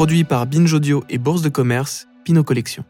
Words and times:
Produit 0.00 0.24
par 0.24 0.46
Binge 0.46 0.72
Audio 0.72 1.04
et 1.10 1.18
Bourse 1.18 1.42
de 1.42 1.50
Commerce, 1.50 2.08
Pinot 2.24 2.42
Collection. 2.42 2.84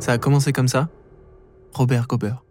Ça 0.00 0.10
a 0.10 0.18
commencé 0.18 0.52
comme 0.52 0.66
ça? 0.66 0.88
Robert 1.74 2.08
Gobert. 2.08 2.42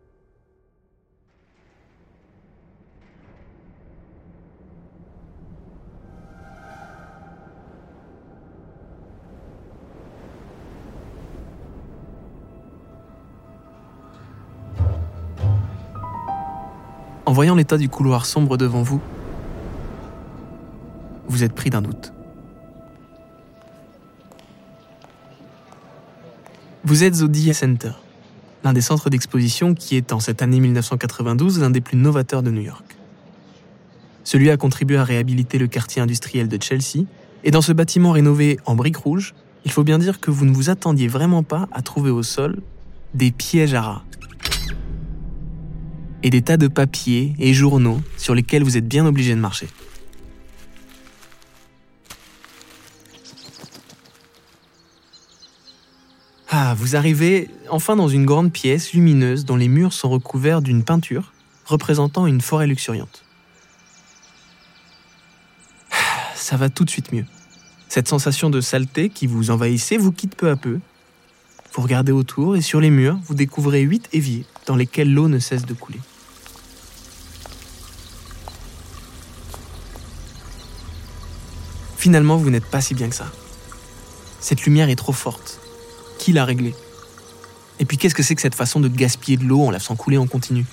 En 17.32 17.34
voyant 17.34 17.56
l'état 17.56 17.78
du 17.78 17.88
couloir 17.88 18.26
sombre 18.26 18.58
devant 18.58 18.84
vous, 18.84 19.00
vous 21.30 21.46
êtes 21.46 21.54
pris 21.54 21.70
d'un 21.70 21.82
doute. 21.82 22.12
Vous 26.84 27.06
êtes 27.06 27.22
au 27.22 27.30
DIA 27.30 27.54
Center, 27.54 27.94
l'un 28.66 28.74
des 28.74 28.82
centres 28.82 29.10
d'exposition 29.10 29.74
qui 29.76 29.96
est 29.96 30.12
en 30.12 30.20
cette 30.20 30.42
année 30.42 30.60
1992 30.60 31.62
l'un 31.62 31.70
des 31.70 31.80
plus 31.80 31.96
novateurs 31.96 32.44
de 32.44 32.52
New 32.52 32.64
York. 32.64 32.98
Celui 34.26 34.50
a 34.50 34.58
contribué 34.58 34.98
à 34.98 35.06
réhabiliter 35.06 35.58
le 35.58 35.68
quartier 35.68 36.02
industriel 36.02 36.50
de 36.50 36.62
Chelsea, 36.62 37.06
et 37.46 37.52
dans 37.52 37.62
ce 37.62 37.72
bâtiment 37.72 38.12
rénové 38.12 38.58
en 38.66 38.76
briques 38.76 38.98
rouges, 38.98 39.36
il 39.64 39.72
faut 39.72 39.86
bien 39.86 40.00
dire 40.00 40.20
que 40.20 40.32
vous 40.32 40.44
ne 40.44 40.54
vous 40.54 40.70
attendiez 40.70 41.08
vraiment 41.08 41.44
pas 41.44 41.70
à 41.72 41.82
trouver 41.82 42.12
au 42.12 42.24
sol 42.24 42.62
des 43.14 43.32
pièges 43.32 43.74
à 43.74 43.84
rats 43.84 44.04
et 46.24 46.30
des 46.30 46.42
tas 46.42 46.58
de 46.58 46.68
papiers 46.68 47.34
et 47.40 47.54
journaux 47.54 48.02
sur 48.18 48.36
lesquels 48.36 48.64
vous 48.64 48.78
êtes 48.78 48.88
bien 48.88 49.06
obligé 49.06 49.34
de 49.36 49.40
marcher. 49.40 49.68
Ah, 56.50 56.74
vous 56.78 56.96
arrivez 56.98 57.50
enfin 57.70 57.96
dans 57.96 58.10
une 58.10 58.26
grande 58.26 58.52
pièce 58.52 58.94
lumineuse 58.94 59.46
dont 59.46 59.56
les 59.56 59.70
murs 59.70 59.94
sont 59.94 60.10
recouverts 60.10 60.62
d'une 60.62 60.84
peinture 60.84 61.32
représentant 61.66 62.28
une 62.28 62.42
forêt 62.42 62.68
luxuriante. 62.68 63.24
Ah, 65.92 65.96
ça 66.36 66.58
va 66.58 66.70
tout 66.70 66.84
de 66.84 66.90
suite 66.90 67.14
mieux. 67.14 67.26
Cette 67.88 68.10
sensation 68.10 68.50
de 68.50 68.60
saleté 68.60 69.10
qui 69.10 69.28
vous 69.28 69.50
envahissait 69.50 69.98
vous 69.98 70.12
quitte 70.12 70.36
peu 70.36 70.50
à 70.50 70.58
peu. 70.58 70.80
Vous 71.74 71.82
regardez 71.82 72.12
autour 72.12 72.58
et 72.58 72.62
sur 72.62 72.82
les 72.82 72.90
murs, 72.90 73.18
vous 73.24 73.34
découvrez 73.34 73.82
huit 73.82 74.10
éviers 74.12 74.46
dans 74.72 74.78
lesquels 74.78 75.14
l'eau 75.14 75.28
ne 75.28 75.38
cesse 75.38 75.66
de 75.66 75.74
couler. 75.74 76.00
Finalement, 81.98 82.38
vous 82.38 82.50
n'êtes 82.50 82.64
pas 82.66 82.80
si 82.80 82.94
bien 82.94 83.10
que 83.10 83.16
ça. 83.16 83.30
Cette 84.40 84.64
lumière 84.64 84.88
est 84.88 84.96
trop 84.96 85.12
forte. 85.12 85.60
Qui 86.20 86.32
l'a 86.32 86.46
réglée? 86.46 86.74
Et 87.80 87.86
puis 87.86 87.98
qu'est-ce 87.98 88.16
que 88.16 88.24
c'est 88.24 88.34
que 88.34 88.42
cette 88.42 88.56
façon 88.56 88.80
de 88.80 88.88
gaspiller 88.88 89.36
de 89.36 89.44
l'eau 89.44 89.64
en 89.64 89.72
la 89.72 89.80
faisant 89.80 89.98
couler 89.98 90.18
en 90.18 90.26
continu? 90.26 90.66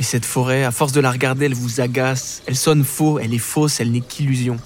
Et 0.00 0.02
cette 0.02 0.24
forêt, 0.24 0.64
à 0.64 0.72
force 0.72 0.90
de 0.90 1.00
la 1.00 1.12
regarder, 1.12 1.46
elle 1.46 1.54
vous 1.54 1.80
agace, 1.80 2.42
elle 2.46 2.56
sonne 2.56 2.82
faux, 2.82 3.20
elle 3.20 3.34
est 3.34 3.38
fausse, 3.38 3.78
elle 3.78 3.92
n'est 3.92 4.00
qu'illusion. 4.00 4.56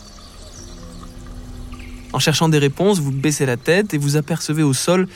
En 2.14 2.18
cherchant 2.18 2.48
des 2.48 2.56
réponses, 2.56 3.00
vous 3.00 3.12
baissez 3.12 3.44
la 3.44 3.58
tête 3.58 3.92
et 3.92 3.98
vous 3.98 4.16
apercevez 4.16 4.62
au 4.62 4.72
sol 4.72 5.08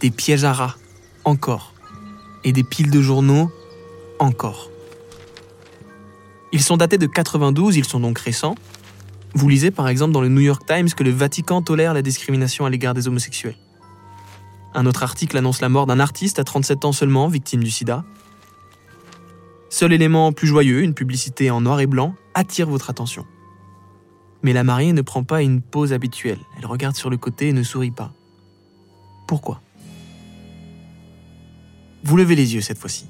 des 0.00 0.10
pièges 0.10 0.42
à 0.42 0.52
rats, 0.52 0.76
encore, 1.22 1.71
et 2.44 2.52
des 2.52 2.64
piles 2.64 2.90
de 2.90 3.00
journaux, 3.00 3.50
encore. 4.18 4.70
Ils 6.52 6.62
sont 6.62 6.76
datés 6.76 6.98
de 6.98 7.06
92, 7.06 7.76
ils 7.76 7.84
sont 7.84 8.00
donc 8.00 8.18
récents, 8.18 8.54
vous 9.34 9.48
lisez 9.48 9.70
par 9.70 9.88
exemple 9.88 10.12
dans 10.12 10.20
le 10.20 10.28
New 10.28 10.40
York 10.40 10.62
Times 10.66 10.90
que 10.90 11.02
le 11.02 11.10
Vatican 11.10 11.62
tolère 11.62 11.94
la 11.94 12.02
discrimination 12.02 12.66
à 12.66 12.70
l'égard 12.70 12.92
des 12.92 13.08
homosexuels. 13.08 13.56
Un 14.74 14.86
autre 14.86 15.02
article 15.02 15.36
annonce 15.38 15.60
la 15.60 15.68
mort 15.68 15.86
d'un 15.86 16.00
artiste 16.00 16.38
à 16.38 16.44
37 16.44 16.84
ans 16.84 16.92
seulement, 16.92 17.28
victime 17.28 17.62
du 17.64 17.70
sida. 17.70 18.04
Seul 19.70 19.92
élément 19.92 20.32
plus 20.32 20.46
joyeux, 20.46 20.82
une 20.82 20.94
publicité 20.94 21.50
en 21.50 21.62
noir 21.62 21.80
et 21.80 21.86
blanc, 21.86 22.14
attire 22.34 22.68
votre 22.68 22.90
attention. 22.90 23.26
Mais 24.42 24.52
la 24.52 24.64
mariée 24.64 24.92
ne 24.92 25.02
prend 25.02 25.24
pas 25.24 25.42
une 25.42 25.62
pause 25.62 25.92
habituelle. 25.92 26.40
Elle 26.58 26.66
regarde 26.66 26.96
sur 26.96 27.08
le 27.08 27.16
côté 27.16 27.48
et 27.48 27.52
ne 27.52 27.62
sourit 27.62 27.90
pas. 27.90 28.12
Pourquoi? 29.26 29.62
Vous 32.04 32.16
levez 32.16 32.34
les 32.34 32.54
yeux 32.54 32.60
cette 32.60 32.78
fois-ci 32.78 33.06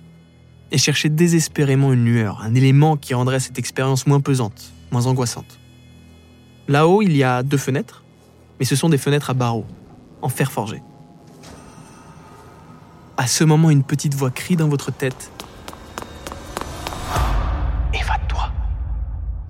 et 0.70 0.78
cherchez 0.78 1.08
désespérément 1.08 1.92
une 1.92 2.04
lueur, 2.04 2.42
un 2.42 2.54
élément 2.54 2.97
qui 2.97 3.14
rendrait 3.14 3.41
cette 3.41 3.58
expérience 3.58 4.06
moins 4.06 4.20
pesante, 4.20 4.72
moins 4.91 5.06
angoissante. 5.06 5.58
Là-haut, 6.66 7.02
il 7.02 7.14
y 7.16 7.22
a 7.22 7.42
deux 7.42 7.58
fenêtres, 7.58 8.04
mais 8.58 8.64
ce 8.64 8.75
sont 8.75 8.88
des 8.88 8.98
fenêtres 8.98 9.31
à 9.31 9.34
barreaux, 9.34 9.66
en 10.22 10.28
fer 10.28 10.50
forgé. 10.50 10.82
À 13.16 13.26
ce 13.26 13.44
moment, 13.44 13.70
une 13.70 13.84
petite 13.84 14.14
voix 14.14 14.31
crie 14.31 14.56
dans 14.56 14.69
votre 14.69 14.91
tête. 14.91 15.31
Évade-toi. 17.92 18.50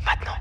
Maintenant. 0.05 0.33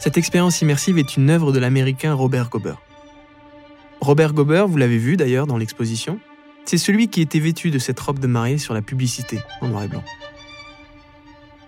Cette 0.00 0.16
expérience 0.16 0.62
immersive 0.62 0.98
est 0.98 1.16
une 1.16 1.28
œuvre 1.28 1.52
de 1.52 1.58
l'américain 1.58 2.14
Robert 2.14 2.48
Gober. 2.48 2.74
Robert 4.00 4.32
Gober, 4.32 4.64
vous 4.66 4.78
l'avez 4.78 4.96
vu 4.96 5.16
d'ailleurs 5.16 5.46
dans 5.46 5.58
l'exposition, 5.58 6.18
c'est 6.64 6.78
celui 6.78 7.08
qui 7.08 7.20
était 7.20 7.38
vêtu 7.38 7.70
de 7.70 7.78
cette 7.78 8.00
robe 8.00 8.18
de 8.18 8.26
mariée 8.26 8.56
sur 8.56 8.72
la 8.72 8.80
publicité 8.80 9.38
en 9.60 9.68
noir 9.68 9.82
et 9.82 9.88
blanc. 9.88 10.02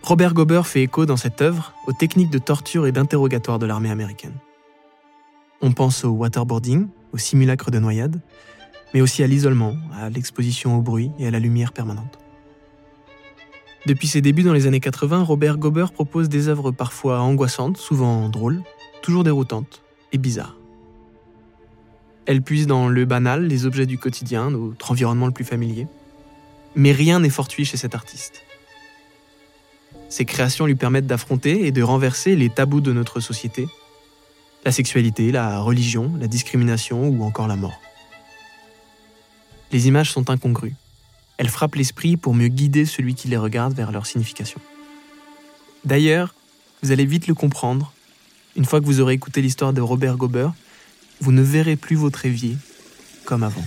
Robert 0.03 0.32
Gober 0.32 0.62
fait 0.65 0.82
écho 0.82 1.04
dans 1.04 1.19
cette 1.19 1.42
œuvre 1.42 1.75
aux 1.87 1.92
techniques 1.92 2.31
de 2.31 2.38
torture 2.38 2.87
et 2.87 2.92
d'interrogatoire 2.92 3.59
de 3.59 3.66
l'armée 3.66 3.91
américaine. 3.91 4.34
On 5.60 5.72
pense 5.72 6.04
au 6.04 6.10
waterboarding, 6.10 6.88
au 7.12 7.19
simulacre 7.19 7.71
de 7.71 7.78
noyade, 7.78 8.21
mais 8.94 9.03
aussi 9.03 9.22
à 9.22 9.26
l'isolement, 9.26 9.76
à 10.00 10.09
l'exposition 10.09 10.76
au 10.76 10.81
bruit 10.81 11.12
et 11.19 11.26
à 11.26 11.31
la 11.31 11.38
lumière 11.38 11.72
permanente. 11.72 12.19
Depuis 13.87 14.09
ses 14.09 14.22
débuts 14.22 14.42
dans 14.42 14.53
les 14.53 14.66
années 14.66 14.81
80, 14.81 15.22
Robert 15.22 15.59
Gober 15.59 15.87
propose 15.92 16.28
des 16.28 16.48
œuvres 16.48 16.71
parfois 16.71 17.21
angoissantes, 17.21 17.76
souvent 17.76 18.28
drôles, 18.28 18.62
toujours 19.03 19.22
déroutantes 19.22 19.82
et 20.12 20.19
bizarres. 20.19 20.61
Elle 22.27 22.43
puise 22.43 22.66
dans 22.66 22.88
le 22.88 23.05
banal, 23.05 23.47
les 23.47 23.66
objets 23.66 23.87
du 23.87 23.99
quotidien, 23.99 24.50
notre 24.50 24.93
environnement 24.93 25.27
le 25.27 25.33
plus 25.33 25.44
familier. 25.44 25.87
Mais 26.75 26.93
rien 26.93 27.21
n'est 27.21 27.31
fortuit 27.31 27.65
chez 27.65 27.77
cet 27.77 27.94
artiste. 27.94 28.43
Ses 30.09 30.25
créations 30.25 30.66
lui 30.66 30.75
permettent 30.75 31.06
d'affronter 31.06 31.66
et 31.66 31.72
de 31.72 31.83
renverser 31.83 32.37
les 32.37 32.50
tabous 32.50 32.81
de 32.81 32.93
notre 32.93 33.21
société. 33.21 33.66
La 34.65 34.71
sexualité, 34.71 35.33
la 35.33 35.60
religion, 35.60 36.12
la 36.21 36.28
discrimination 36.28 37.09
ou 37.09 37.25
encore 37.25 37.49
la 37.49 37.56
mort. 37.56 37.81
Les 39.72 39.89
images 39.89 40.12
sont 40.12 40.31
incongrues. 40.31 40.75
Elles 41.39 41.49
frappent 41.49 41.75
l'esprit 41.75 42.16
pour 42.16 42.34
mieux 42.34 42.49
guider 42.49 42.84
celui 42.84 43.15
qui 43.15 43.27
les 43.28 43.37
regarde 43.37 43.72
vers 43.72 43.91
leur 43.91 44.06
signification. 44.06 44.60
D'ailleurs, 45.84 46.34
vous 46.83 46.93
allez 46.93 47.06
vite 47.06 47.27
le 47.27 47.34
comprendre. 47.34 47.93
Une 48.54 48.65
fois 48.65 48.81
que 48.81 48.84
vous 48.84 49.00
aurez 49.00 49.15
écouté 49.15 49.41
l'histoire 49.41 49.72
de 49.72 49.81
Robert 49.81 50.16
Gober, 50.16 50.49
vous 51.22 51.31
ne 51.31 51.43
verrez 51.43 51.77
plus 51.77 51.94
votre 51.94 52.27
évier 52.27 52.56
comme 53.25 53.44
avant. 53.44 53.65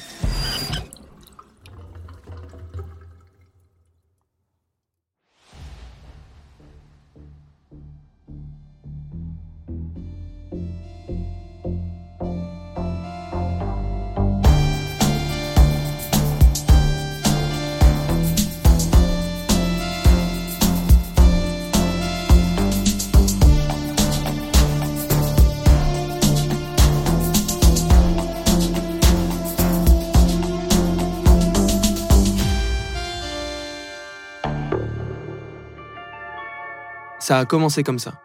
Ça 37.25 37.39
a 37.39 37.45
commencé 37.45 37.81
comme 37.81 37.97
ça. 37.97 38.21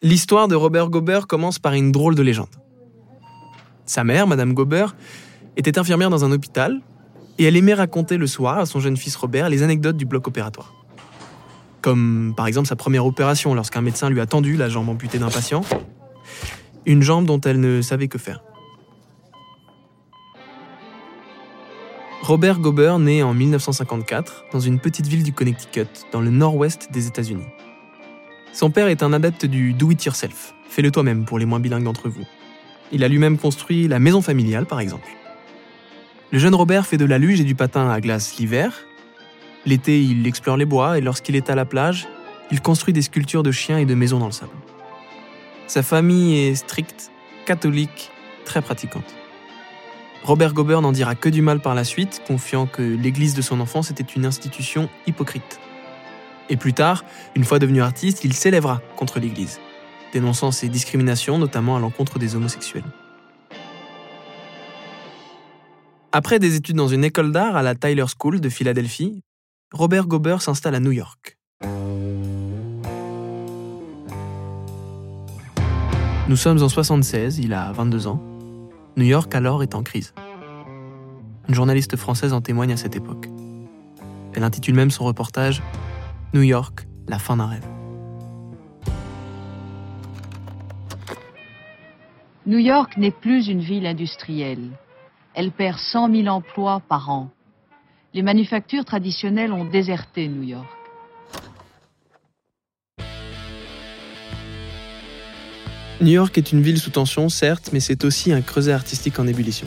L'histoire 0.00 0.48
de 0.48 0.54
Robert 0.54 0.88
Gober 0.88 1.20
commence 1.28 1.58
par 1.58 1.74
une 1.74 1.92
drôle 1.92 2.14
de 2.14 2.22
légende. 2.22 2.48
Sa 3.84 4.04
mère, 4.04 4.26
Madame 4.26 4.54
Gober, 4.54 4.86
était 5.58 5.78
infirmière 5.78 6.08
dans 6.08 6.24
un 6.24 6.32
hôpital 6.32 6.80
et 7.36 7.44
elle 7.44 7.58
aimait 7.58 7.74
raconter 7.74 8.16
le 8.16 8.26
soir 8.26 8.56
à 8.56 8.64
son 8.64 8.80
jeune 8.80 8.96
fils 8.96 9.16
Robert 9.16 9.50
les 9.50 9.62
anecdotes 9.62 9.98
du 9.98 10.06
bloc 10.06 10.28
opératoire. 10.28 10.72
comme 11.82 12.32
par 12.34 12.46
exemple 12.46 12.68
sa 12.68 12.76
première 12.76 13.04
opération 13.04 13.52
lorsqu'un 13.52 13.82
médecin 13.82 14.08
lui 14.08 14.22
a 14.22 14.26
tendu 14.26 14.56
la 14.56 14.70
jambe 14.70 14.88
amputée 14.88 15.18
d'un 15.18 15.28
patient, 15.28 15.60
une 16.86 17.02
jambe 17.02 17.26
dont 17.26 17.40
elle 17.42 17.60
ne 17.60 17.82
savait 17.82 18.08
que 18.08 18.16
faire. 18.16 18.42
Robert 22.22 22.60
Gober 22.60 22.96
naît 23.00 23.22
en 23.22 23.32
1954 23.32 24.44
dans 24.52 24.60
une 24.60 24.78
petite 24.78 25.06
ville 25.06 25.22
du 25.22 25.32
Connecticut, 25.32 25.88
dans 26.12 26.20
le 26.20 26.28
nord-ouest 26.28 26.88
des 26.92 27.06
États-Unis. 27.06 27.46
Son 28.52 28.70
père 28.70 28.88
est 28.88 29.02
un 29.02 29.14
adepte 29.14 29.46
du 29.46 29.72
do-it-yourself, 29.72 30.54
fais-le 30.68 30.90
toi-même 30.90 31.24
pour 31.24 31.38
les 31.38 31.46
moins 31.46 31.60
bilingues 31.60 31.84
d'entre 31.84 32.10
vous. 32.10 32.26
Il 32.92 33.04
a 33.04 33.08
lui-même 33.08 33.38
construit 33.38 33.88
la 33.88 33.98
maison 33.98 34.20
familiale, 34.20 34.66
par 34.66 34.80
exemple. 34.80 35.08
Le 36.30 36.38
jeune 36.38 36.54
Robert 36.54 36.86
fait 36.86 36.98
de 36.98 37.06
la 37.06 37.16
luge 37.16 37.40
et 37.40 37.44
du 37.44 37.54
patin 37.54 37.88
à 37.88 38.00
glace 38.00 38.36
l'hiver. 38.36 38.74
L'été, 39.64 40.02
il 40.02 40.26
explore 40.26 40.58
les 40.58 40.66
bois 40.66 40.98
et 40.98 41.00
lorsqu'il 41.00 41.36
est 41.36 41.48
à 41.48 41.54
la 41.54 41.64
plage, 41.64 42.06
il 42.50 42.60
construit 42.60 42.92
des 42.92 43.02
sculptures 43.02 43.42
de 43.42 43.50
chiens 43.50 43.78
et 43.78 43.86
de 43.86 43.94
maisons 43.94 44.18
dans 44.18 44.26
le 44.26 44.32
sable. 44.32 44.52
Sa 45.66 45.82
famille 45.82 46.36
est 46.36 46.54
stricte, 46.54 47.10
catholique, 47.46 48.10
très 48.44 48.60
pratiquante. 48.60 49.19
Robert 50.22 50.52
Gober 50.52 50.80
n'en 50.82 50.92
dira 50.92 51.14
que 51.14 51.28
du 51.28 51.40
mal 51.40 51.60
par 51.60 51.74
la 51.74 51.84
suite, 51.84 52.22
confiant 52.26 52.66
que 52.66 52.82
l'église 52.82 53.34
de 53.34 53.42
son 53.42 53.58
enfance 53.60 53.90
était 53.90 54.02
une 54.02 54.26
institution 54.26 54.90
hypocrite. 55.06 55.60
Et 56.50 56.56
plus 56.56 56.74
tard, 56.74 57.04
une 57.34 57.44
fois 57.44 57.58
devenu 57.58 57.80
artiste, 57.80 58.24
il 58.24 58.34
s'élèvera 58.34 58.82
contre 58.96 59.18
l'église, 59.18 59.60
dénonçant 60.12 60.50
ses 60.50 60.68
discriminations, 60.68 61.38
notamment 61.38 61.76
à 61.76 61.80
l'encontre 61.80 62.18
des 62.18 62.36
homosexuels. 62.36 62.84
Après 66.12 66.38
des 66.38 66.56
études 66.56 66.76
dans 66.76 66.88
une 66.88 67.04
école 67.04 67.32
d'art 67.32 67.56
à 67.56 67.62
la 67.62 67.74
Tyler 67.74 68.04
School 68.18 68.40
de 68.40 68.48
Philadelphie, 68.48 69.22
Robert 69.72 70.06
Gober 70.06 70.38
s'installe 70.40 70.74
à 70.74 70.80
New 70.80 70.92
York. 70.92 71.38
Nous 76.28 76.36
sommes 76.36 76.62
en 76.62 76.68
76, 76.68 77.38
il 77.38 77.54
a 77.54 77.72
22 77.72 78.06
ans. 78.06 78.29
New 78.96 79.04
York 79.04 79.34
alors 79.34 79.62
est 79.62 79.74
en 79.74 79.82
crise. 79.82 80.14
Une 81.48 81.54
journaliste 81.54 81.96
française 81.96 82.32
en 82.32 82.40
témoigne 82.40 82.72
à 82.72 82.76
cette 82.76 82.96
époque. 82.96 83.28
Elle 84.34 84.44
intitule 84.44 84.74
même 84.74 84.90
son 84.90 85.04
reportage 85.04 85.62
New 86.34 86.42
York, 86.42 86.86
la 87.08 87.18
fin 87.18 87.36
d'un 87.36 87.46
rêve. 87.46 87.66
New 92.46 92.58
York 92.58 92.96
n'est 92.96 93.10
plus 93.10 93.48
une 93.48 93.60
ville 93.60 93.86
industrielle. 93.86 94.70
Elle 95.34 95.52
perd 95.52 95.78
100 95.78 96.12
000 96.12 96.26
emplois 96.28 96.80
par 96.88 97.10
an. 97.10 97.30
Les 98.12 98.22
manufactures 98.22 98.84
traditionnelles 98.84 99.52
ont 99.52 99.64
déserté 99.64 100.26
New 100.26 100.42
York. 100.42 100.79
New 106.00 106.12
York 106.12 106.38
est 106.38 106.52
une 106.52 106.62
ville 106.62 106.78
sous 106.78 106.88
tension, 106.88 107.28
certes, 107.28 107.70
mais 107.74 107.80
c'est 107.80 108.06
aussi 108.06 108.32
un 108.32 108.40
creuset 108.40 108.72
artistique 108.72 109.18
en 109.18 109.26
ébullition. 109.26 109.66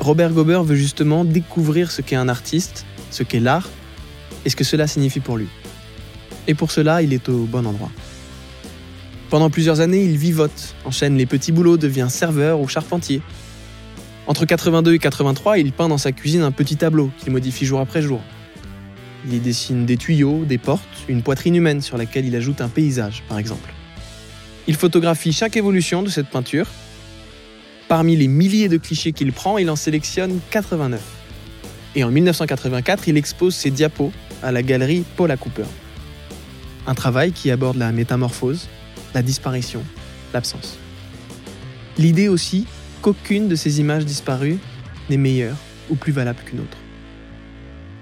Robert 0.00 0.32
Gober 0.32 0.60
veut 0.64 0.74
justement 0.74 1.24
découvrir 1.24 1.92
ce 1.92 2.02
qu'est 2.02 2.16
un 2.16 2.28
artiste, 2.28 2.84
ce 3.12 3.22
qu'est 3.22 3.38
l'art, 3.38 3.68
et 4.44 4.50
ce 4.50 4.56
que 4.56 4.64
cela 4.64 4.88
signifie 4.88 5.20
pour 5.20 5.36
lui. 5.36 5.46
Et 6.48 6.54
pour 6.54 6.72
cela, 6.72 7.00
il 7.00 7.12
est 7.12 7.28
au 7.28 7.44
bon 7.44 7.64
endroit. 7.64 7.92
Pendant 9.30 9.50
plusieurs 9.50 9.78
années, 9.78 10.02
il 10.02 10.16
vivote, 10.16 10.74
enchaîne 10.84 11.16
les 11.16 11.26
petits 11.26 11.52
boulots, 11.52 11.76
devient 11.76 12.08
serveur 12.10 12.58
ou 12.58 12.66
charpentier. 12.66 13.22
Entre 14.26 14.46
82 14.46 14.94
et 14.94 14.98
83, 14.98 15.58
il 15.58 15.70
peint 15.72 15.88
dans 15.88 15.98
sa 15.98 16.10
cuisine 16.10 16.42
un 16.42 16.50
petit 16.50 16.76
tableau 16.76 17.12
qu'il 17.18 17.30
modifie 17.30 17.66
jour 17.66 17.78
après 17.78 18.02
jour. 18.02 18.20
Il 19.26 19.34
y 19.34 19.38
dessine 19.38 19.86
des 19.86 19.96
tuyaux, 19.96 20.44
des 20.44 20.58
portes, 20.58 20.82
une 21.08 21.22
poitrine 21.22 21.54
humaine 21.54 21.82
sur 21.82 21.96
laquelle 21.96 22.26
il 22.26 22.34
ajoute 22.34 22.60
un 22.60 22.68
paysage, 22.68 23.22
par 23.28 23.38
exemple. 23.38 23.72
Il 24.68 24.76
photographie 24.76 25.32
chaque 25.32 25.56
évolution 25.56 26.02
de 26.02 26.10
cette 26.10 26.28
peinture. 26.28 26.66
Parmi 27.88 28.16
les 28.16 28.28
milliers 28.28 28.68
de 28.68 28.76
clichés 28.76 29.12
qu'il 29.12 29.32
prend, 29.32 29.56
il 29.56 29.70
en 29.70 29.76
sélectionne 29.76 30.40
89. 30.50 31.00
Et 31.96 32.04
en 32.04 32.10
1984, 32.10 33.08
il 33.08 33.16
expose 33.16 33.54
ses 33.54 33.70
diapos 33.70 34.12
à 34.42 34.52
la 34.52 34.62
galerie 34.62 35.04
Paula 35.16 35.38
Cooper. 35.38 35.64
Un 36.86 36.94
travail 36.94 37.32
qui 37.32 37.50
aborde 37.50 37.78
la 37.78 37.92
métamorphose, 37.92 38.68
la 39.14 39.22
disparition, 39.22 39.82
l'absence. 40.34 40.78
L'idée 41.96 42.28
aussi 42.28 42.66
qu'aucune 43.00 43.48
de 43.48 43.56
ces 43.56 43.80
images 43.80 44.04
disparues 44.04 44.58
n'est 45.08 45.16
meilleure 45.16 45.56
ou 45.88 45.94
plus 45.94 46.12
valable 46.12 46.40
qu'une 46.44 46.60
autre. 46.60 46.76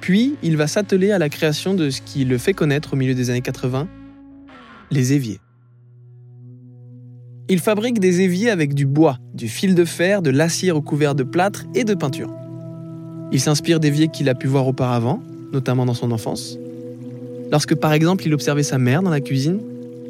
Puis, 0.01 0.35
il 0.43 0.57
va 0.57 0.67
s'atteler 0.67 1.13
à 1.13 1.19
la 1.21 1.29
création 1.29 1.75
de 1.75 1.91
ce 1.91 2.01
qui 2.01 2.25
le 2.25 2.39
fait 2.39 2.55
connaître 2.55 2.95
au 2.95 2.97
milieu 2.97 3.15
des 3.15 3.31
années 3.31 3.41
80, 3.41 3.87
les 4.91 5.13
éviers. 5.13 5.39
Il 7.49 7.61
fabrique 7.61 8.01
des 8.01 8.23
éviers 8.23 8.51
avec 8.51 8.75
du 8.75 8.87
bois, 8.87 9.19
du 9.33 9.47
fil 9.47 9.77
de 9.77 9.85
fer, 9.85 10.21
de 10.21 10.31
l'acier 10.31 10.73
recouvert 10.73 11.15
de 11.15 11.23
plâtre 11.23 11.65
et 11.77 11.85
de 11.85 11.95
peinture. 11.95 12.31
Il 13.31 13.41
s'inspire 13.41 13.79
d'éviers 13.79 14.09
qu'il 14.09 14.29
a 14.29 14.35
pu 14.35 14.49
voir 14.49 14.67
auparavant, 14.67 15.23
notamment 15.53 15.87
dans 15.87 15.95
son 15.95 16.11
enfance. 16.11 16.59
Lorsque 17.53 17.77
par 17.77 17.93
exemple 17.93 18.27
il 18.27 18.35
observait 18.35 18.65
sa 18.65 18.79
mère 18.79 19.01
dans 19.01 19.11
la 19.11 19.21
cuisine, 19.21 19.61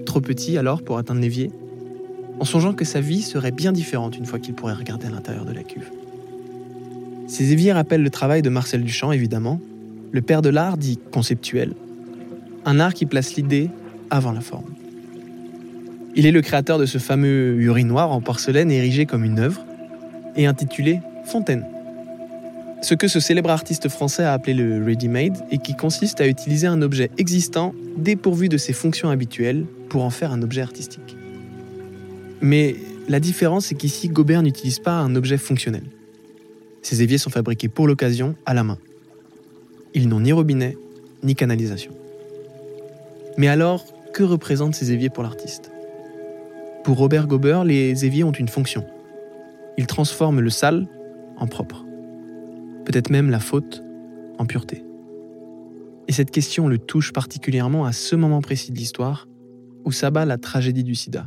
trop 0.07 0.23
petit 0.23 0.57
alors 0.57 0.83
pour 0.83 0.97
atteindre 0.97 1.21
l'évier, 1.21 1.51
en 2.41 2.47
songeant 2.47 2.73
que 2.73 2.87
sa 2.87 3.01
vie 3.01 3.21
serait 3.21 3.51
bien 3.51 3.73
différente 3.73 4.17
une 4.17 4.25
fois 4.25 4.39
qu'il 4.39 4.55
pourrait 4.55 4.73
regarder 4.73 5.07
à 5.07 5.11
l'intérieur 5.11 5.45
de 5.45 5.53
la 5.53 5.63
cuve. 5.63 5.91
Ces 7.27 7.53
éviers 7.53 7.73
rappellent 7.73 8.03
le 8.03 8.11
travail 8.11 8.41
de 8.41 8.49
Marcel 8.49 8.83
Duchamp, 8.83 9.13
évidemment, 9.13 9.61
le 10.11 10.23
père 10.23 10.41
de 10.41 10.49
l'art 10.49 10.79
dit 10.79 10.99
conceptuel, 11.13 11.75
un 12.65 12.81
art 12.81 12.95
qui 12.95 13.05
place 13.05 13.35
l'idée 13.35 13.69
avant 14.09 14.33
la 14.33 14.41
forme. 14.41 14.76
Il 16.19 16.25
est 16.25 16.31
le 16.31 16.41
créateur 16.41 16.79
de 16.79 16.87
ce 16.87 16.97
fameux 16.97 17.61
urinoir 17.61 18.11
en 18.11 18.23
porcelaine 18.23 18.71
érigé 18.71 19.05
comme 19.05 19.23
une 19.23 19.39
œuvre 19.39 19.67
et 20.35 20.47
intitulé 20.47 21.01
Fontaine. 21.27 21.67
Ce 22.81 22.95
que 22.95 23.07
ce 23.07 23.21
célèbre 23.21 23.51
artiste 23.51 23.91
français 23.91 24.25
a 24.25 24.33
appelé 24.33 24.55
le 24.55 24.83
ready-made 24.83 25.37
et 25.51 25.59
qui 25.59 25.77
consiste 25.77 26.23
à 26.23 26.27
utiliser 26.27 26.69
un 26.69 26.81
objet 26.81 27.11
existant 27.19 27.75
dépourvu 27.99 28.49
de 28.49 28.57
ses 28.57 28.73
fonctions 28.73 29.11
habituelles 29.11 29.67
pour 29.91 30.05
en 30.05 30.11
faire 30.11 30.33
un 30.33 30.41
objet 30.41 30.63
artistique. 30.63 31.17
Mais 32.41 32.77
la 33.09 33.21
différence 33.21 33.71
est 33.71 33.75
qu'ici, 33.75 34.09
Gobert 34.09 34.43
n'utilise 34.43 34.79
pas 34.79 34.93
un 34.93 35.17
objet 35.17 35.37
fonctionnel. 35.37 35.85
Ces 36.81 37.03
éviers 37.03 37.19
sont 37.19 37.31
fabriqués 37.31 37.69
pour 37.69 37.87
l'occasion 37.87 38.37
à 38.47 38.55
la 38.55 38.65
main. 38.65 38.79
Ils 39.93 40.09
n'ont 40.09 40.21
ni 40.21 40.33
robinet, 40.33 40.79
ni 41.23 41.35
canalisation. 41.35 41.93
Mais 43.37 43.49
alors, 43.49 43.85
que 44.15 44.23
représentent 44.23 44.75
ces 44.75 44.93
éviers 44.93 45.11
pour 45.11 45.23
l'artiste? 45.23 45.73
Pour 46.87 46.99
Robert 46.99 47.27
Gober, 47.27 47.63
les 47.65 48.05
éviers 48.05 48.23
ont 48.23 48.31
une 48.31 48.47
fonction. 48.47 48.87
Ils 49.77 49.89
transforment 49.89 50.41
le 50.41 50.51
sale 50.51 50.87
en 51.37 51.49
propre. 51.49 51.85
Peut-être 52.85 53.11
même 53.11 53.29
la 53.29 53.41
faute 53.41 53.83
en 54.39 54.47
pureté. 54.47 54.85
Et 56.07 56.13
cette 56.13 56.31
question 56.31 56.69
le 56.69 56.79
touche 56.79 57.13
particulièrement 57.13 57.87
à 57.87 57.93
ce 57.93 58.15
moment 58.15 58.41
précis 58.41 58.71
de 58.71 58.77
l'histoire 58.77 59.27
où 59.85 59.91
s'abat 59.91 60.27
la 60.27 60.39
tragédie 60.39 60.85
du 60.85 60.95
sida. 60.95 61.27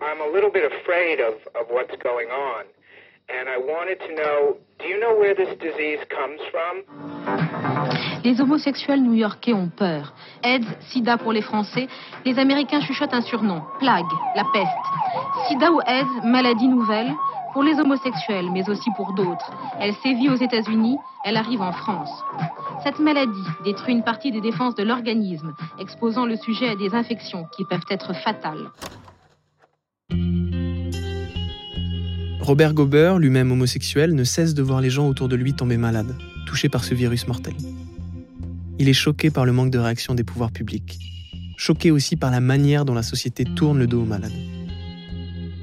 I'm 0.00 0.22
a 0.22 0.34
little 0.34 0.50
bit 0.50 0.64
afraid 0.64 1.20
of, 1.20 1.34
what's 1.70 1.98
going 2.02 2.30
on. 2.30 2.64
And 3.28 3.50
I 3.50 3.58
wanted 3.58 3.98
to 4.08 4.14
know, 4.14 4.56
do 4.78 4.86
you 4.86 4.98
know 4.98 5.14
where? 5.14 5.26
Les 8.26 8.40
homosexuels 8.40 9.04
new-yorkais 9.04 9.52
ont 9.52 9.68
peur. 9.68 10.12
AIDS, 10.42 10.66
sida 10.88 11.16
pour 11.16 11.32
les 11.32 11.42
Français, 11.42 11.86
les 12.24 12.40
Américains 12.40 12.80
chuchotent 12.80 13.14
un 13.14 13.20
surnom, 13.20 13.62
plague, 13.78 14.02
la 14.34 14.42
peste. 14.52 15.46
Sida 15.46 15.70
ou 15.70 15.78
AIDS, 15.86 16.24
maladie 16.24 16.66
nouvelle, 16.66 17.14
pour 17.52 17.62
les 17.62 17.78
homosexuels, 17.78 18.50
mais 18.52 18.68
aussi 18.68 18.90
pour 18.96 19.12
d'autres. 19.12 19.52
Elle 19.78 19.94
sévit 20.02 20.28
aux 20.28 20.34
États-Unis, 20.34 20.96
elle 21.24 21.36
arrive 21.36 21.62
en 21.62 21.70
France. 21.70 22.10
Cette 22.82 22.98
maladie 22.98 23.46
détruit 23.62 23.94
une 23.94 24.02
partie 24.02 24.32
des 24.32 24.40
défenses 24.40 24.74
de 24.74 24.82
l'organisme, 24.82 25.54
exposant 25.78 26.26
le 26.26 26.34
sujet 26.36 26.70
à 26.70 26.74
des 26.74 26.96
infections 26.96 27.46
qui 27.56 27.64
peuvent 27.64 27.86
être 27.90 28.12
fatales. 28.12 28.72
Robert 32.40 32.74
Gober, 32.74 33.18
lui-même 33.20 33.52
homosexuel, 33.52 34.16
ne 34.16 34.24
cesse 34.24 34.54
de 34.54 34.64
voir 34.64 34.80
les 34.80 34.90
gens 34.90 35.06
autour 35.06 35.28
de 35.28 35.36
lui 35.36 35.54
tomber 35.54 35.76
malades, 35.76 36.16
touchés 36.48 36.68
par 36.68 36.82
ce 36.82 36.92
virus 36.92 37.28
mortel. 37.28 37.54
Il 38.78 38.88
est 38.88 38.94
choqué 38.94 39.30
par 39.30 39.46
le 39.46 39.52
manque 39.52 39.70
de 39.70 39.78
réaction 39.78 40.14
des 40.14 40.24
pouvoirs 40.24 40.52
publics, 40.52 40.98
choqué 41.56 41.90
aussi 41.90 42.16
par 42.16 42.30
la 42.30 42.40
manière 42.40 42.84
dont 42.84 42.94
la 42.94 43.02
société 43.02 43.44
tourne 43.44 43.78
le 43.78 43.86
dos 43.86 44.02
aux 44.02 44.06
malades. 44.06 44.32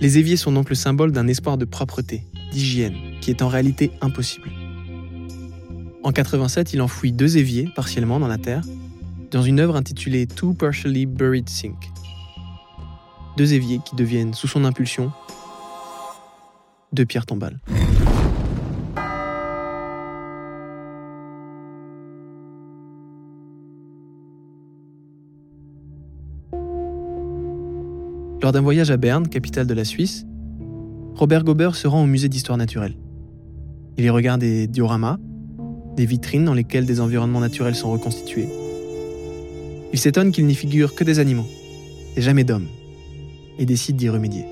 Les 0.01 0.17
éviers 0.17 0.36
sont 0.36 0.51
donc 0.51 0.70
le 0.70 0.75
symbole 0.75 1.12
d'un 1.12 1.27
espoir 1.27 1.58
de 1.58 1.65
propreté, 1.65 2.24
d'hygiène, 2.51 2.96
qui 3.22 3.29
est 3.29 3.41
en 3.43 3.48
réalité 3.48 3.91
impossible. 4.01 4.50
En 6.03 6.12
87, 6.12 6.74
il 6.74 6.82
enfouit 6.82 7.12
deux 7.12 7.38
éviers 7.38 7.70
partiellement 7.75 8.20
dans 8.20 8.27
la 8.27 8.39
terre, 8.39 8.63
dans 9.32 9.43
une 9.43 9.60
œuvre 9.60 9.75
intitulée 9.75 10.27
Two 10.27 10.53
Partially 10.53 11.05
Buried 11.05 11.48
Sink. 11.48 11.91
Deux 13.38 13.53
éviers 13.53 13.79
qui 13.86 13.96
deviennent, 13.96 14.34
sous 14.34 14.48
son 14.48 14.65
impulsion, 14.65 15.12
deux 16.91 17.05
pierres 17.05 17.25
tombales. 17.25 17.60
Lors 28.43 28.51
d'un 28.51 28.59
voyage 28.59 28.91
à 28.91 28.97
Berne, 28.97 29.29
capitale 29.29 29.67
de 29.67 29.73
la 29.73 29.85
Suisse, 29.85 30.25
Robert 31.15 31.45
Gober 31.45 31.69
se 31.75 31.88
rend 31.88 32.03
au 32.03 32.05
musée 32.05 32.27
d'histoire 32.27 32.57
naturelle. 32.57 32.97
Il 33.97 34.03
y 34.03 34.09
regarde 34.09 34.41
des 34.41 34.67
dioramas, 34.67 35.17
des 35.95 36.05
vitrines 36.05 36.43
dans 36.43 36.53
lesquelles 36.53 36.85
des 36.85 37.00
environnements 37.00 37.39
naturels 37.39 37.73
sont 37.73 37.89
reconstitués. 37.89 38.50
Il 39.93 39.97
s'étonne 39.97 40.33
qu'il 40.33 40.45
n'y 40.45 40.55
figure 40.55 40.93
que 40.93 41.05
des 41.05 41.19
animaux, 41.19 41.45
et 42.17 42.21
jamais 42.21 42.43
d'hommes, 42.43 42.67
et 43.59 43.65
décide 43.65 43.95
d'y 43.95 44.09
remédier. 44.09 44.43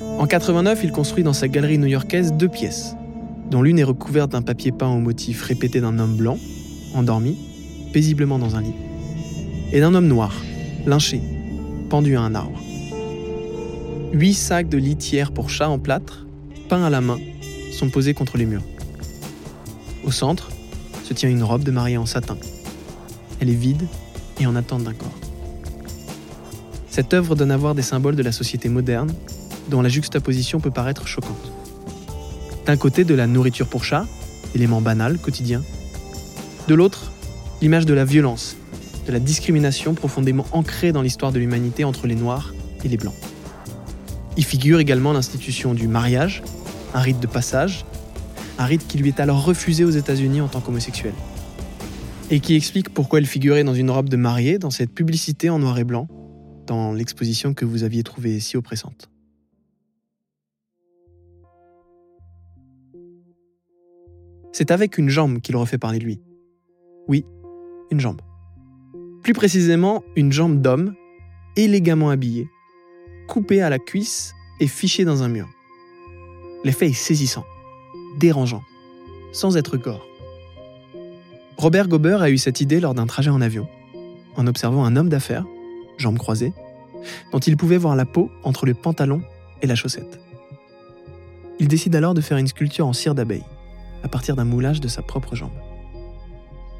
En 0.00 0.28
89, 0.28 0.84
il 0.84 0.92
construit 0.92 1.24
dans 1.24 1.32
sa 1.32 1.48
galerie 1.48 1.78
new-yorkaise 1.78 2.34
deux 2.34 2.48
pièces, 2.48 2.94
dont 3.50 3.62
l'une 3.62 3.80
est 3.80 3.84
recouverte 3.84 4.30
d'un 4.30 4.42
papier 4.42 4.70
peint 4.70 4.94
au 4.94 5.00
motif 5.00 5.42
répété 5.42 5.80
d'un 5.80 5.98
homme 5.98 6.16
blanc, 6.16 6.38
endormi, 6.94 7.36
paisiblement 7.92 8.38
dans 8.38 8.54
un 8.54 8.60
lit, 8.60 8.76
et 9.72 9.80
d'un 9.80 9.92
homme 9.96 10.06
noir, 10.06 10.32
lynché, 10.86 11.20
pendu 11.90 12.16
à 12.16 12.22
un 12.22 12.34
arbre. 12.34 12.58
Huit 14.12 14.34
sacs 14.34 14.68
de 14.68 14.78
litière 14.78 15.32
pour 15.32 15.50
chat 15.50 15.68
en 15.68 15.78
plâtre, 15.78 16.26
peints 16.68 16.82
à 16.82 16.90
la 16.90 17.00
main, 17.00 17.18
sont 17.72 17.90
posés 17.90 18.14
contre 18.14 18.36
les 18.36 18.46
murs. 18.46 18.64
Au 20.04 20.10
centre 20.10 20.48
se 21.04 21.14
tient 21.14 21.28
une 21.28 21.42
robe 21.42 21.62
de 21.64 21.70
mariée 21.70 21.98
en 21.98 22.06
satin. 22.06 22.36
Elle 23.40 23.50
est 23.50 23.54
vide 23.54 23.86
et 24.40 24.46
en 24.46 24.56
attente 24.56 24.84
d'un 24.84 24.94
corps. 24.94 25.08
Cette 26.90 27.14
œuvre 27.14 27.36
donne 27.36 27.50
à 27.50 27.56
voir 27.56 27.74
des 27.74 27.82
symboles 27.82 28.16
de 28.16 28.22
la 28.22 28.32
société 28.32 28.68
moderne, 28.68 29.12
dont 29.68 29.82
la 29.82 29.88
juxtaposition 29.88 30.60
peut 30.60 30.70
paraître 30.70 31.06
choquante. 31.06 31.52
D'un 32.66 32.76
côté, 32.76 33.04
de 33.04 33.14
la 33.14 33.26
nourriture 33.26 33.66
pour 33.66 33.84
chat, 33.84 34.06
élément 34.54 34.80
banal, 34.80 35.18
quotidien. 35.18 35.62
De 36.66 36.74
l'autre, 36.74 37.12
l'image 37.62 37.86
de 37.86 37.94
la 37.94 38.04
violence, 38.04 38.56
de 39.08 39.12
la 39.12 39.20
discrimination 39.20 39.94
profondément 39.94 40.46
ancrée 40.52 40.92
dans 40.92 41.00
l'histoire 41.00 41.32
de 41.32 41.38
l'humanité 41.38 41.82
entre 41.82 42.06
les 42.06 42.14
Noirs 42.14 42.54
et 42.84 42.88
les 42.88 42.98
Blancs. 42.98 43.14
Y 44.36 44.42
figure 44.42 44.80
également 44.80 45.14
l'institution 45.14 45.72
du 45.72 45.88
mariage, 45.88 46.42
un 46.92 47.00
rite 47.00 47.18
de 47.18 47.26
passage, 47.26 47.86
un 48.58 48.66
rite 48.66 48.86
qui 48.86 48.98
lui 48.98 49.08
est 49.08 49.18
alors 49.18 49.42
refusé 49.42 49.84
aux 49.84 49.90
États-Unis 49.90 50.42
en 50.42 50.48
tant 50.48 50.60
qu'homosexuel. 50.60 51.14
Et 52.30 52.40
qui 52.40 52.54
explique 52.54 52.90
pourquoi 52.90 53.18
elle 53.18 53.26
figurait 53.26 53.64
dans 53.64 53.72
une 53.72 53.90
robe 53.90 54.10
de 54.10 54.16
mariée 54.18 54.58
dans 54.58 54.70
cette 54.70 54.92
publicité 54.92 55.48
en 55.48 55.58
noir 55.58 55.78
et 55.78 55.84
blanc, 55.84 56.06
dans 56.66 56.92
l'exposition 56.92 57.54
que 57.54 57.64
vous 57.64 57.84
aviez 57.84 58.02
trouvée 58.02 58.38
si 58.40 58.58
oppressante. 58.58 59.08
C'est 64.52 64.70
avec 64.70 64.98
une 64.98 65.08
jambe 65.08 65.40
qu'il 65.40 65.56
refait 65.56 65.78
parler 65.78 65.98
de 65.98 66.04
lui. 66.04 66.20
Oui, 67.06 67.24
une 67.90 68.00
jambe. 68.00 68.20
Plus 69.28 69.34
précisément, 69.34 70.04
une 70.16 70.32
jambe 70.32 70.62
d'homme, 70.62 70.94
élégamment 71.54 72.08
habillée, 72.08 72.48
coupé 73.28 73.60
à 73.60 73.68
la 73.68 73.78
cuisse 73.78 74.32
et 74.58 74.66
fiché 74.66 75.04
dans 75.04 75.22
un 75.22 75.28
mur. 75.28 75.46
L'effet 76.64 76.86
est 76.86 76.92
saisissant, 76.94 77.44
dérangeant, 78.18 78.62
sans 79.34 79.58
être 79.58 79.76
gore. 79.76 80.06
Robert 81.58 81.88
Gober 81.88 82.16
a 82.22 82.30
eu 82.30 82.38
cette 82.38 82.62
idée 82.62 82.80
lors 82.80 82.94
d'un 82.94 83.04
trajet 83.04 83.28
en 83.28 83.42
avion, 83.42 83.68
en 84.36 84.46
observant 84.46 84.86
un 84.86 84.96
homme 84.96 85.10
d'affaires, 85.10 85.44
jambes 85.98 86.16
croisées, 86.16 86.54
dont 87.30 87.38
il 87.38 87.58
pouvait 87.58 87.76
voir 87.76 87.96
la 87.96 88.06
peau 88.06 88.30
entre 88.44 88.64
le 88.64 88.72
pantalon 88.72 89.20
et 89.60 89.66
la 89.66 89.74
chaussette. 89.74 90.18
Il 91.58 91.68
décide 91.68 91.94
alors 91.94 92.14
de 92.14 92.22
faire 92.22 92.38
une 92.38 92.48
sculpture 92.48 92.86
en 92.86 92.94
cire 92.94 93.14
d'abeille, 93.14 93.44
à 94.02 94.08
partir 94.08 94.36
d'un 94.36 94.46
moulage 94.46 94.80
de 94.80 94.88
sa 94.88 95.02
propre 95.02 95.36
jambe. 95.36 95.52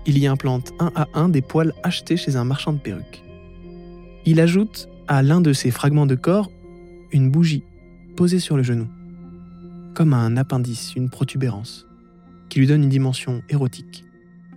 Il 0.08 0.16
y 0.16 0.26
implante 0.26 0.72
un 0.78 0.90
à 0.94 1.06
un 1.12 1.28
des 1.28 1.42
poils 1.42 1.74
achetés 1.82 2.16
chez 2.16 2.36
un 2.36 2.44
marchand 2.44 2.72
de 2.72 2.78
perruques. 2.78 3.22
Il 4.24 4.40
ajoute 4.40 4.88
à 5.06 5.22
l'un 5.22 5.42
de 5.42 5.52
ces 5.52 5.70
fragments 5.70 6.06
de 6.06 6.14
corps 6.14 6.50
une 7.12 7.30
bougie 7.30 7.62
posée 8.16 8.38
sur 8.38 8.56
le 8.56 8.62
genou, 8.62 8.86
comme 9.94 10.14
un 10.14 10.38
appendice, 10.38 10.94
une 10.96 11.10
protubérance, 11.10 11.86
qui 12.48 12.58
lui 12.58 12.66
donne 12.66 12.84
une 12.84 12.88
dimension 12.88 13.42
érotique 13.50 14.06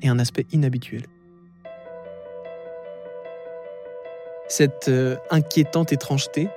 et 0.02 0.08
un 0.08 0.20
aspect 0.20 0.46
inhabituel. 0.54 1.02
Cette 4.48 4.88
euh, 4.88 5.18
inquiétante 5.32 5.92
étrangeté, 5.92 6.48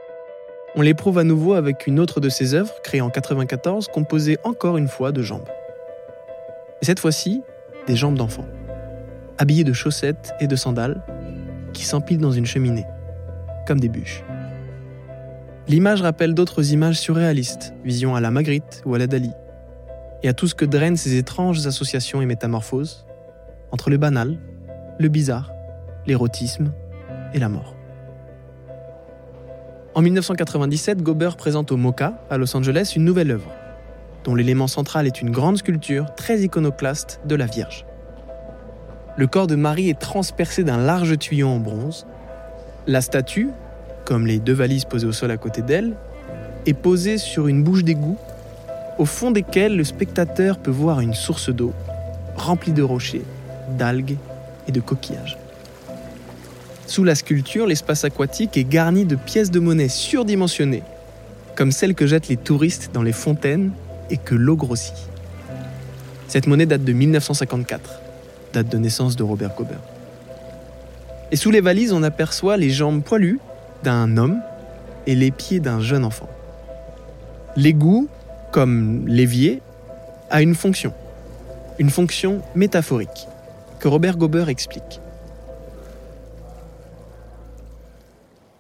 on 0.77 0.83
l'éprouve 0.83 1.19
à 1.19 1.25
nouveau 1.25 1.55
avec 1.55 1.89
une 1.89 1.99
autre 1.99 2.21
de 2.21 2.29
ses 2.29 2.55
œuvres, 2.55 2.75
créée 2.85 3.01
en 3.01 3.07
1994, 3.07 3.89
composée 3.89 4.39
encore 4.45 4.77
une 4.77 4.89
fois 4.89 5.11
de 5.11 5.23
jambes. 5.23 5.49
Et 6.81 6.85
cette 6.85 7.01
fois-ci, 7.01 7.43
des 7.89 7.97
jambes 7.97 8.17
d'enfant, 8.17 8.47
habillées 9.39 9.65
de 9.65 9.73
chaussettes 9.73 10.35
et 10.41 10.47
de 10.47 10.57
sandales, 10.57 11.03
qui 11.73 11.85
s'empilent 11.85 12.19
dans 12.19 12.33
une 12.33 12.47
cheminée 12.47 12.87
comme 13.67 13.81
des 13.81 13.89
bûches. 13.89 14.23
L'image 15.67 16.03
rappelle 16.03 16.35
d'autres 16.35 16.73
images 16.73 16.99
surréalistes, 16.99 17.75
vision 17.85 18.15
à 18.15 18.21
la 18.21 18.31
Magritte 18.31 18.83
ou 18.85 18.95
à 18.95 18.99
la 18.99 19.07
Dali, 19.07 19.31
et 20.23 20.29
à 20.29 20.35
tout 20.35 20.47
ce 20.47 20.55
que 20.55 20.65
drainent 20.65 20.97
ces 20.97 21.17
étranges 21.17 21.67
associations 21.67 22.21
et 22.21 22.27
métamorphoses 22.27 23.07
entre 23.71 23.91
le 23.91 23.97
banal, 23.97 24.39
le 24.99 25.09
bizarre, 25.09 25.53
l'érotisme 26.07 26.73
et 27.33 27.39
la 27.39 27.49
mort. 27.49 27.75
En 29.95 30.03
1997, 30.03 31.03
Gober 31.03 31.31
présente 31.39 31.73
au 31.73 31.77
MoCA, 31.77 32.15
à 32.29 32.37
Los 32.37 32.57
Angeles, 32.57 32.93
une 32.97 33.05
nouvelle 33.05 33.31
œuvre, 33.31 33.51
dont 34.25 34.35
l'élément 34.35 34.67
central 34.67 35.07
est 35.07 35.21
une 35.21 35.31
grande 35.31 35.59
sculpture 35.59 36.15
très 36.15 36.41
iconoclaste 36.41 37.21
de 37.27 37.37
la 37.37 37.47
Vierge. 37.47 37.87
Le 39.17 39.29
corps 39.29 39.47
de 39.47 39.55
Marie 39.55 39.91
est 39.91 39.99
transpercé 39.99 40.65
d'un 40.65 40.79
large 40.79 41.17
tuyau 41.19 41.49
en 41.49 41.61
bronze, 41.61 42.05
la 42.89 43.01
statue, 43.01 43.51
comme 44.05 44.27
les 44.27 44.41
deux 44.41 44.53
valises 44.53 44.85
posées 44.85 45.07
au 45.07 45.13
sol 45.13 45.31
à 45.31 45.37
côté 45.37 45.63
d'elle, 45.63 45.95
est 46.67 46.75
posée 46.75 47.19
sur 47.19 47.47
une 47.47 47.63
bouche 47.63 47.85
d'égout, 47.85 48.19
au 48.99 49.05
fond 49.05 49.31
desquelles 49.31 49.77
le 49.77 49.85
spectateur 49.85 50.59
peut 50.59 50.73
voir 50.73 50.99
une 51.01 51.15
source 51.15 51.51
d'eau, 51.51 51.73
remplie 52.35 52.73
de 52.73 52.83
rochers, 52.83 53.25
d'algues 53.79 54.17
et 54.67 54.73
de 54.73 54.81
coquillages. 54.81 55.39
Sous 56.87 57.05
la 57.05 57.15
sculpture, 57.15 57.67
l'espace 57.67 58.05
aquatique 58.05 58.57
est 58.57 58.65
garni 58.65 59.05
de 59.05 59.17
pièces 59.17 59.53
de 59.53 59.61
monnaie 59.61 59.89
surdimensionnées, 59.89 60.83
comme 61.55 61.71
celles 61.71 61.95
que 61.95 62.07
jettent 62.07 62.29
les 62.29 62.37
touristes 62.37 62.91
dans 62.93 63.03
les 63.03 63.13
fontaines 63.13 63.71
et 64.11 64.17
que 64.17 64.35
l'eau 64.35 64.57
grossit. 64.57 65.09
Cette 66.27 66.49
monnaie 66.49 66.67
date 66.67 66.85
de 66.85 66.93
1954, 66.93 68.01
date 68.55 68.69
de 68.69 68.79
naissance 68.79 69.17
de 69.17 69.25
Robert 69.25 69.55
Gober. 69.57 69.83
Et 71.33 71.37
sous 71.37 71.51
les 71.51 71.61
valises, 71.61 71.93
on 71.93 72.03
aperçoit 72.03 72.57
les 72.57 72.71
jambes 72.71 73.03
poilues 73.03 73.41
d'un 73.83 74.17
homme 74.17 74.41
et 75.07 75.17
les 75.17 75.33
pieds 75.33 75.59
d'un 75.59 75.81
jeune 75.81 76.05
enfant. 76.05 76.29
L'égout, 77.57 78.09
comme 78.53 79.07
l'évier, 79.09 79.61
a 80.31 80.41
une 80.41 80.55
fonction, 80.55 80.95
une 81.79 81.91
fonction 81.91 82.43
métaphorique, 82.55 83.27
que 83.81 83.89
Robert 83.89 84.17
Gober 84.17 84.45
explique. 84.49 85.01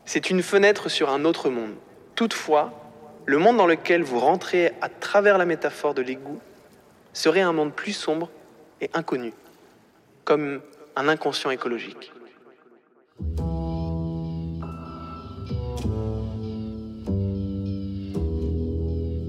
C'est 0.04 0.28
une 0.30 0.42
fenêtre 0.42 0.88
sur 0.88 1.10
un 1.10 1.24
autre 1.24 1.50
monde. 1.50 1.74
Toutefois, 2.16 2.72
le 3.26 3.38
monde 3.38 3.56
dans 3.56 3.66
lequel 3.66 4.02
vous 4.02 4.18
rentrez 4.18 4.72
à 4.82 4.88
travers 4.88 5.38
la 5.38 5.46
métaphore 5.46 5.94
de 5.94 6.02
l'égout 6.02 6.40
serait 7.12 7.40
un 7.40 7.52
monde 7.52 7.72
plus 7.72 7.92
sombre 7.92 8.28
et 8.80 8.90
inconnu, 8.92 9.32
comme 10.24 10.60
un 10.96 11.08
inconscient 11.08 11.50
écologique. 11.50 12.12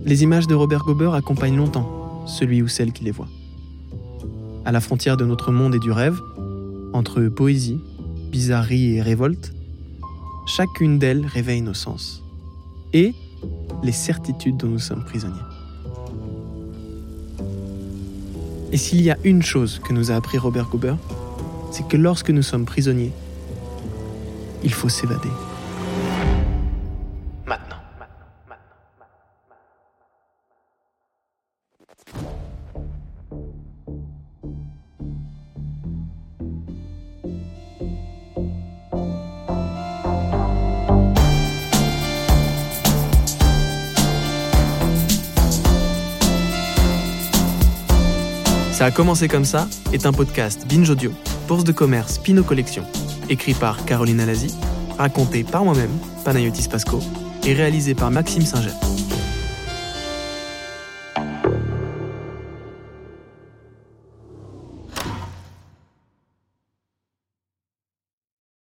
Les 0.06 0.24
images 0.24 0.46
de 0.46 0.54
Robert 0.54 0.84
Gober 0.84 1.12
accompagnent 1.14 1.58
longtemps 1.58 2.26
celui 2.28 2.62
ou 2.62 2.68
celle 2.68 2.92
qui 2.94 3.04
les 3.04 3.12
voit. 3.12 3.28
À 4.64 4.72
la 4.72 4.80
frontière 4.80 5.18
de 5.18 5.26
notre 5.26 5.52
monde 5.52 5.76
et 5.76 5.80
du 5.80 5.92
rêve, 5.92 6.20
entre 6.94 7.24
poésie, 7.24 7.80
bizarrerie 8.32 8.98
et 8.98 9.02
révolte, 9.02 9.54
chacune 10.46 11.00
d'elles 11.00 11.26
réveille 11.26 11.62
nos 11.62 11.74
sens 11.74 12.22
et 12.94 13.14
les 13.84 13.92
certitudes 13.92 14.58
dont 14.58 14.68
nous 14.68 14.80
sommes 14.80 15.04
prisonniers. 15.04 15.55
Et 18.76 18.78
s'il 18.78 19.02
y 19.04 19.10
a 19.10 19.18
une 19.24 19.42
chose 19.42 19.80
que 19.80 19.94
nous 19.94 20.12
a 20.12 20.16
appris 20.16 20.38
Robert 20.38 20.68
Gober, 20.68 20.96
c'est 21.72 21.88
que 21.88 21.96
lorsque 21.96 22.30
nous 22.30 22.42
sommes 22.42 22.66
prisonniers, 22.66 23.14
il 24.66 24.74
faut 24.74 24.90
s'évader. 24.90 25.30
Ça 48.76 48.84
a 48.84 48.92
commencé 48.92 49.30
comme 49.30 49.46
ça 49.46 49.70
est 49.94 50.06
un 50.06 50.12
podcast 50.12 50.68
Binge 50.68 50.90
Audio, 50.90 51.14
Bourse 51.48 51.64
de 51.64 51.72
commerce 51.72 52.18
Pinot 52.18 52.44
Collection, 52.44 52.84
écrit 53.30 53.54
par 53.54 53.86
Caroline 53.86 54.20
Alazi, 54.20 54.54
raconté 54.98 55.46
par 55.46 55.64
moi-même, 55.64 55.98
Panayotis 56.26 56.68
Pasco, 56.68 57.00
et 57.46 57.54
réalisé 57.54 57.96
par 57.96 58.12
Maxime 58.12 58.42
Singer. 58.42 58.74